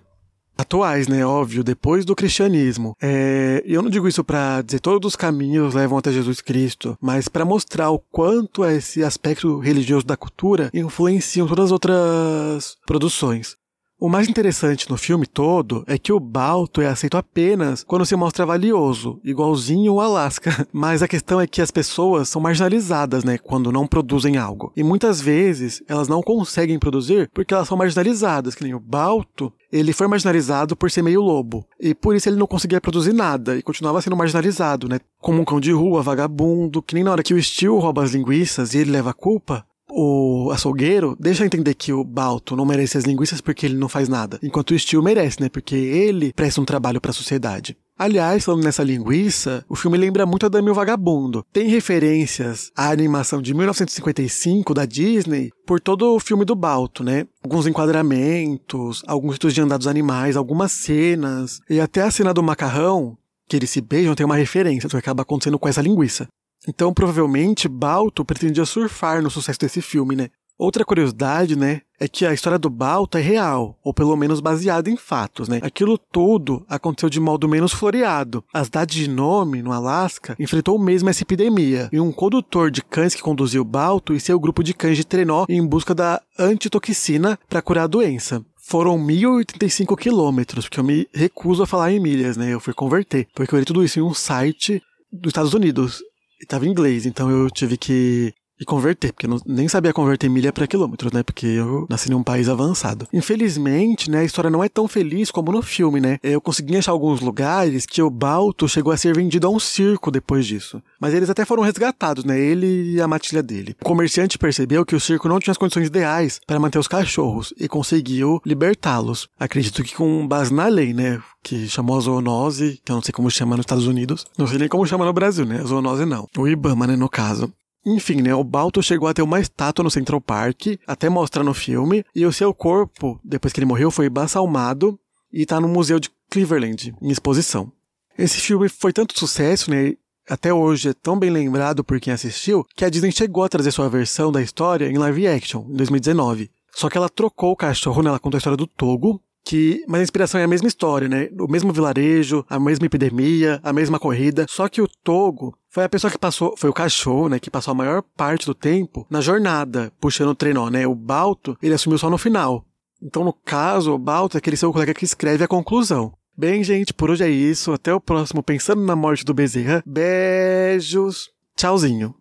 atuais, 0.60 1.08
né? 1.08 1.26
Óbvio, 1.26 1.64
depois 1.64 2.06
do 2.06 2.16
cristianismo. 2.16 2.96
É, 3.02 3.64
eu 3.66 3.82
não 3.82 3.90
digo 3.90 4.08
isso 4.08 4.24
para 4.24 4.62
dizer 4.62 4.80
todos 4.80 5.10
os 5.10 5.16
caminhos 5.16 5.74
levam 5.74 5.98
até 5.98 6.12
Jesus 6.12 6.42
Cristo, 6.42 6.98
mas 7.02 7.28
para 7.28 7.46
mostrar 7.46 7.90
o 7.90 8.00
quanto 8.00 8.66
esse 8.66 9.04
aspecto 9.04 9.60
religioso 9.60 10.06
da 10.06 10.18
cultura 10.18 10.70
influenciam 10.74 11.48
todas 11.48 11.66
as 11.66 11.72
outras 11.72 12.76
produções. 12.86 13.59
O 14.02 14.08
mais 14.08 14.30
interessante 14.30 14.90
no 14.90 14.96
filme 14.96 15.28
todo 15.28 15.84
é 15.86 15.98
que 15.98 16.14
o 16.14 16.22
Balto 16.22 16.80
é 16.80 16.88
aceito 16.88 17.18
apenas 17.18 17.84
quando 17.84 18.06
se 18.06 18.16
mostra 18.16 18.46
valioso, 18.46 19.20
igualzinho 19.26 19.96
o 19.96 20.00
Alaska. 20.00 20.66
Mas 20.72 21.04
a 21.04 21.08
questão 21.08 21.42
é 21.42 21.46
que 21.46 21.62
as 21.62 21.70
pessoas 21.70 22.30
são 22.30 22.42
marginalizadas, 22.42 23.26
né, 23.26 23.38
quando 23.38 23.74
não 23.74 23.86
produzem 23.86 24.38
algo. 24.38 24.72
E 24.74 24.84
muitas 24.84 25.20
vezes 25.20 25.84
elas 25.86 26.08
não 26.08 26.22
conseguem 26.22 26.80
produzir 26.80 27.30
porque 27.34 27.54
elas 27.54 27.68
são 27.68 27.78
marginalizadas, 27.78 28.56
que 28.56 28.64
nem 28.64 28.74
o 28.74 28.80
Balto, 28.80 29.52
ele 29.70 29.92
foi 29.92 30.08
marginalizado 30.08 30.78
por 30.78 30.90
ser 30.90 31.02
meio 31.02 31.22
lobo. 31.22 31.66
E 31.78 31.94
por 31.94 32.16
isso 32.16 32.30
ele 32.30 32.38
não 32.38 32.48
conseguia 32.48 32.80
produzir 32.80 33.12
nada 33.12 33.58
e 33.58 33.62
continuava 33.62 34.02
sendo 34.02 34.16
marginalizado, 34.16 34.88
né? 34.88 35.00
Como 35.20 35.42
um 35.42 35.46
cão 35.46 35.60
de 35.60 35.74
rua, 35.74 36.02
vagabundo, 36.02 36.82
que 36.82 36.96
nem 36.96 37.04
na 37.04 37.12
hora 37.12 37.24
que 37.24 37.34
o 37.34 37.44
Steel 37.44 37.78
rouba 37.78 38.02
as 38.02 38.12
linguiças 38.12 38.74
e 38.74 38.78
ele 38.78 38.92
leva 38.92 39.10
a 39.10 39.14
culpa, 39.14 39.66
o 39.90 40.52
açougueiro 40.52 41.16
deixa 41.20 41.46
entender 41.46 41.74
que 41.74 41.92
o 41.92 42.04
Balto 42.04 42.56
não 42.56 42.66
merece 42.66 42.98
as 42.98 43.04
linguiças 43.04 43.42
porque 43.42 43.66
ele 43.66 43.76
não 43.76 43.90
faz 43.90 44.08
nada, 44.08 44.40
enquanto 44.44 44.72
o 44.72 44.80
Steel 44.80 45.02
merece, 45.02 45.42
né? 45.42 45.50
Porque 45.50 45.76
ele 45.76 46.34
presta 46.34 46.62
um 46.62 46.66
trabalho 46.66 47.02
para 47.02 47.12
a 47.12 47.14
sociedade. 47.14 47.78
Aliás, 47.98 48.46
falando 48.46 48.64
nessa 48.64 48.82
linguiça, 48.82 49.66
o 49.68 49.76
filme 49.76 49.98
lembra 49.98 50.26
muito 50.26 50.46
a 50.46 50.50
Dami 50.50 50.70
o 50.70 50.74
Vagabundo. 50.74 51.44
Tem 51.52 51.68
referências 51.68 52.72
à 52.74 52.92
animação 52.92 53.42
de 53.42 53.54
1955 53.54 54.74
da 54.74 54.86
Disney 54.86 55.52
por 55.68 55.82
todo 55.82 56.16
o 56.16 56.20
filme 56.20 56.46
do 56.46 56.56
Balto, 56.56 57.04
né? 57.04 57.28
Alguns 57.44 57.68
enquadramentos, 57.68 59.04
alguns 59.06 59.34
estudos 59.34 59.54
de 59.54 59.60
andados 59.60 59.86
animais, 59.86 60.38
algumas 60.38 60.72
cenas, 60.72 61.60
e 61.70 61.82
até 61.82 62.02
a 62.02 62.10
cena 62.10 62.34
do 62.34 62.42
macarrão, 62.42 63.18
que 63.50 63.58
eles 63.58 63.70
se 63.70 63.82
beijam, 63.82 64.16
tem 64.16 64.26
uma 64.26 64.38
referência, 64.38 64.88
que 64.88 64.96
acaba 64.96 65.24
acontecendo 65.24 65.60
com 65.60 65.68
essa 65.68 65.82
linguiça. 65.82 66.28
Então, 66.68 66.94
provavelmente, 66.94 67.68
Balto 67.68 68.26
pretendia 68.26 68.66
surfar 68.66 69.22
no 69.22 69.30
sucesso 69.30 69.60
desse 69.60 69.82
filme, 69.82 70.16
né? 70.16 70.30
Outra 70.60 70.84
curiosidade, 70.84 71.56
né, 71.56 71.84
é 71.98 72.06
que 72.06 72.26
a 72.26 72.34
história 72.34 72.60
do 72.60 72.70
Balto 72.70 73.18
é 73.18 73.22
real, 73.22 73.80
ou 73.82 73.94
pelo 73.94 74.14
menos 74.18 74.42
baseada 74.42 74.90
em 74.90 74.98
fatos, 74.98 75.48
né? 75.48 75.62
Aquilo 75.64 75.98
tudo 75.98 76.66
aconteceu 76.68 77.10
de 77.10 77.18
modo 77.18 77.48
menos 77.48 77.72
floreado. 77.72 78.44
A 78.54 78.66
cidade 78.66 79.00
de 79.00 79.10
Nome, 79.10 79.62
no 79.62 79.72
Alasca, 79.72 80.36
enfrentou 80.38 80.78
mesmo 80.78 81.10
essa 81.10 81.24
epidemia, 81.24 81.88
e 81.94 82.00
um 82.00 82.12
condutor 82.12 82.70
de 82.70 82.82
cães 82.82 83.16
que 83.16 83.22
conduziu 83.22 83.64
Balto 83.64 84.14
e 84.14 84.20
seu 84.20 84.38
grupo 84.38 84.62
de 84.62 84.74
cães 84.74 84.98
de 84.98 85.06
trenó 85.06 85.46
em 85.48 85.66
busca 85.66 85.96
da 85.96 86.22
antitoxina 86.38 87.40
para 87.48 87.62
curar 87.62 87.86
a 87.86 87.88
doença 87.88 88.44
foram 88.58 89.00
1085 89.00 89.96
quilômetros, 89.96 90.66
porque 90.66 90.80
eu 90.80 90.84
me 90.84 91.08
recuso 91.12 91.64
a 91.64 91.68
falar 91.68 91.92
em 91.92 92.00
milhas, 92.00 92.38
né? 92.38 92.54
Eu 92.54 92.60
fui 92.60 92.74
converter, 92.74 93.28
porque 93.34 93.56
eu 93.56 93.60
li 93.60 93.66
tudo 93.66 93.84
isso 93.84 93.98
em 93.98 94.04
um 94.04 94.14
site 94.14 94.80
dos 95.12 95.32
Estados 95.32 95.56
Unidos 95.56 96.04
e 96.42 96.46
tava 96.46 96.66
em 96.66 96.70
inglês, 96.70 97.06
então 97.06 97.30
eu 97.30 97.50
tive 97.50 97.78
que 97.78 98.34
e 98.60 98.66
converter, 98.66 99.14
porque 99.14 99.26
eu 99.26 99.30
não, 99.30 99.40
nem 99.46 99.68
sabia 99.68 99.94
converter 99.94 100.30
milha 100.30 100.52
para 100.52 100.68
quilômetros, 100.68 101.12
né? 101.12 101.24
Porque 101.24 101.46
eu 101.46 101.86
nasci 101.90 102.12
em 102.12 102.16
um 102.16 102.24
país 102.24 102.50
avançado. 102.50 103.08
Infelizmente, 103.14 104.10
né, 104.10 104.20
a 104.20 104.24
história 104.24 104.50
não 104.50 104.64
é 104.64 104.70
tão 104.70 104.88
feliz 104.88 105.32
como 105.32 105.52
no 105.52 105.62
filme, 105.62 106.00
né? 106.00 106.18
Eu 106.22 106.42
consegui 106.42 106.78
achar 106.78 106.92
alguns 106.92 107.22
lugares 107.22 107.86
que 107.86 108.02
o 108.02 108.10
Balto 108.10 108.68
chegou 108.68 108.92
a 108.92 108.98
ser 108.98 109.16
vendido 109.16 109.48
a 109.48 109.50
um 109.50 109.60
circo 109.60 110.12
depois 110.12 110.46
disso. 110.46 110.82
Mas 111.00 111.14
eles 111.14 111.30
até 111.30 111.46
foram 111.46 111.64
resgatados, 111.64 112.24
né? 112.24 112.40
Ele 112.40 112.96
e 112.96 113.02
a 113.02 113.08
matilha 113.08 113.42
dele. 113.42 113.76
O 113.82 113.86
comerciante 113.86 114.38
percebeu 114.38 114.86
que 114.86 114.96
o 114.96 115.00
circo 115.00 115.30
não 115.30 115.40
tinha 115.40 115.52
as 115.52 115.58
condições 115.58 115.88
ideais 115.88 116.40
para 116.46 116.60
manter 116.60 116.80
os 116.80 116.88
cachorros 116.88 117.54
e 117.58 117.68
conseguiu 117.68 118.42
libertá-los. 118.46 119.28
Acredito 119.40 119.84
que 119.84 119.96
com 119.96 120.28
base 120.28 120.54
na 120.54 120.68
lei, 120.68 120.94
né? 120.94 121.22
que 121.42 121.68
chamou 121.70 121.98
a 121.98 122.02
zoonose, 122.02 122.82
que 122.84 122.92
eu 122.92 122.96
não 122.96 123.02
sei 123.02 123.14
como 123.14 123.32
chama 123.32 123.56
nos 123.56 123.64
Estados 123.64 123.88
Unidos. 123.88 124.26
Não 124.38 124.46
sei 124.46 124.58
nem 124.58 124.68
como 124.68 124.86
chama 124.86 125.06
no 125.06 125.14
Brasil, 125.14 125.46
né? 125.46 125.62
A 125.62 125.64
zoonose 125.64 126.06
não. 126.06 126.28
O 126.38 126.48
Ibama, 126.48 126.86
né, 126.86 126.96
no 126.96 127.10
caso. 127.10 127.52
Enfim, 127.92 128.22
né, 128.22 128.36
o 128.36 128.44
Balto 128.44 128.84
chegou 128.84 129.08
a 129.08 129.14
ter 129.16 129.24
uma 129.24 129.40
estátua 129.40 129.82
no 129.82 129.90
Central 129.90 130.22
Park, 130.22 130.78
até 130.86 131.10
mostra 131.10 131.44
no 131.44 131.56
filme, 131.56 132.06
e 132.14 132.24
o 132.24 132.32
seu 132.32 132.54
corpo, 132.54 133.20
depois 133.24 133.52
que 133.52 133.60
ele 133.60 133.66
morreu, 133.66 133.90
foi 133.90 134.08
balsamado 134.08 135.00
e 135.34 135.42
está 135.42 135.60
no 135.60 135.68
Museu 135.68 136.00
de 136.00 136.12
Cleveland, 136.30 136.94
em 137.02 137.10
exposição. 137.10 137.72
Esse 138.16 138.40
filme 138.40 138.70
foi 138.70 138.94
tanto 138.94 139.18
sucesso, 139.18 139.72
né, 139.72 139.94
até 140.30 140.54
hoje 140.54 140.90
é 140.90 140.94
tão 140.94 141.18
bem 141.18 141.32
lembrado 141.32 141.84
por 141.84 142.00
quem 142.00 142.14
assistiu, 142.14 142.64
que 142.76 142.86
a 142.86 142.90
Disney 142.90 143.12
chegou 143.12 143.44
a 143.44 143.50
trazer 143.50 143.72
sua 143.72 143.90
versão 143.90 144.32
da 144.32 144.42
história 144.42 144.86
em 144.86 144.98
live 145.00 145.28
action, 145.28 145.66
em 145.68 145.74
2019. 145.74 146.52
Só 146.72 146.90
que 146.90 146.98
ela 146.98 147.10
trocou 147.10 147.52
o 147.54 147.56
cachorro, 147.56 148.04
né, 148.04 148.10
ela 148.10 148.20
conta 148.20 148.38
a 148.38 148.40
história 148.40 148.58
do 148.58 148.68
Togo, 148.68 149.20
que, 149.50 149.84
mas 149.88 150.02
a 150.02 150.04
inspiração 150.04 150.40
é 150.40 150.44
a 150.44 150.48
mesma 150.48 150.68
história, 150.68 151.10
né? 151.10 151.28
O 151.40 151.48
mesmo 151.48 151.74
vilarejo, 151.74 152.46
a 152.48 152.60
mesma 152.60 152.86
epidemia, 152.86 153.60
a 153.64 153.74
mesma 153.74 153.98
corrida, 153.98 154.46
só 154.48 154.70
que 154.70 154.80
o 154.80 154.88
Togo 155.04 155.58
foi 155.68 155.84
a 155.84 155.90
pessoa 155.90 156.12
que 156.12 156.20
passou, 156.20 156.54
foi 156.56 156.70
o 156.70 156.74
cachorro, 156.74 157.30
né, 157.30 157.40
que 157.40 157.50
passou 157.50 157.72
a 157.72 157.76
maior 157.76 158.04
parte 158.16 158.46
do 158.46 158.54
tempo 158.54 159.08
na 159.10 159.22
jornada, 159.22 159.92
puxando 160.00 160.30
o 160.30 160.36
trenó, 160.36 160.70
né? 160.70 160.86
O 160.86 160.94
Balto, 160.94 161.58
ele 161.64 161.74
assumiu 161.74 161.98
só 161.98 162.12
no 162.12 162.18
final. 162.20 162.64
Então, 163.02 163.24
no 163.24 163.34
caso, 163.34 163.92
o 163.92 163.98
Balto 163.98 164.38
é 164.38 164.40
aquele 164.40 164.58
seu 164.58 164.72
colega 164.72 164.94
que 164.94 165.06
escreve 165.06 165.44
a 165.44 165.48
conclusão. 165.48 166.14
Bem, 166.38 166.64
gente, 166.64 166.94
por 166.94 167.10
hoje 167.10 167.24
é 167.24 167.30
isso. 167.30 167.74
Até 167.74 167.92
o 167.92 168.00
próximo 168.00 168.44
Pensando 168.44 168.84
na 168.84 168.96
Morte 168.96 169.26
do 169.26 169.34
Bezerra. 169.34 169.84
Beijos. 169.86 171.32
Tchauzinho. 171.56 172.14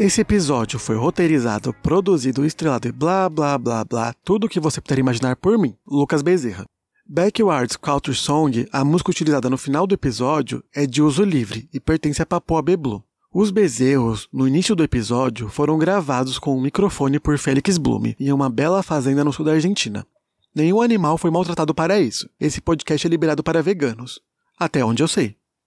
Esse 0.00 0.20
episódio 0.20 0.78
foi 0.78 0.94
roteirizado, 0.94 1.74
produzido, 1.74 2.46
estrelado 2.46 2.86
e 2.86 2.92
blá 2.92 3.28
blá 3.28 3.58
blá 3.58 3.84
blá, 3.84 4.14
tudo 4.24 4.44
o 4.44 4.48
que 4.48 4.60
você 4.60 4.80
puder 4.80 5.00
imaginar 5.00 5.34
por 5.34 5.58
mim, 5.58 5.74
Lucas 5.84 6.22
Bezerra. 6.22 6.64
Backwards 7.04 7.76
Culture 7.76 8.16
Song, 8.16 8.68
a 8.70 8.84
música 8.84 9.10
utilizada 9.10 9.50
no 9.50 9.58
final 9.58 9.88
do 9.88 9.94
episódio, 9.96 10.62
é 10.72 10.86
de 10.86 11.02
uso 11.02 11.24
livre 11.24 11.68
e 11.74 11.80
pertence 11.80 12.22
a 12.22 12.26
Papua 12.26 12.62
Beblu. 12.62 13.02
Os 13.34 13.50
bezerros, 13.50 14.28
no 14.32 14.46
início 14.46 14.76
do 14.76 14.84
episódio, 14.84 15.48
foram 15.48 15.76
gravados 15.76 16.38
com 16.38 16.56
um 16.56 16.60
microfone 16.60 17.18
por 17.18 17.36
Félix 17.36 17.76
Blume 17.76 18.14
em 18.20 18.30
uma 18.32 18.48
bela 18.48 18.84
fazenda 18.84 19.24
no 19.24 19.32
sul 19.32 19.44
da 19.44 19.52
Argentina. 19.52 20.06
Nenhum 20.54 20.80
animal 20.80 21.18
foi 21.18 21.32
maltratado 21.32 21.74
para 21.74 21.98
isso. 21.98 22.30
Esse 22.38 22.60
podcast 22.60 23.04
é 23.04 23.10
liberado 23.10 23.42
para 23.42 23.62
veganos. 23.62 24.20
Até 24.56 24.84
onde 24.84 25.02
eu 25.02 25.08
sei. 25.08 25.37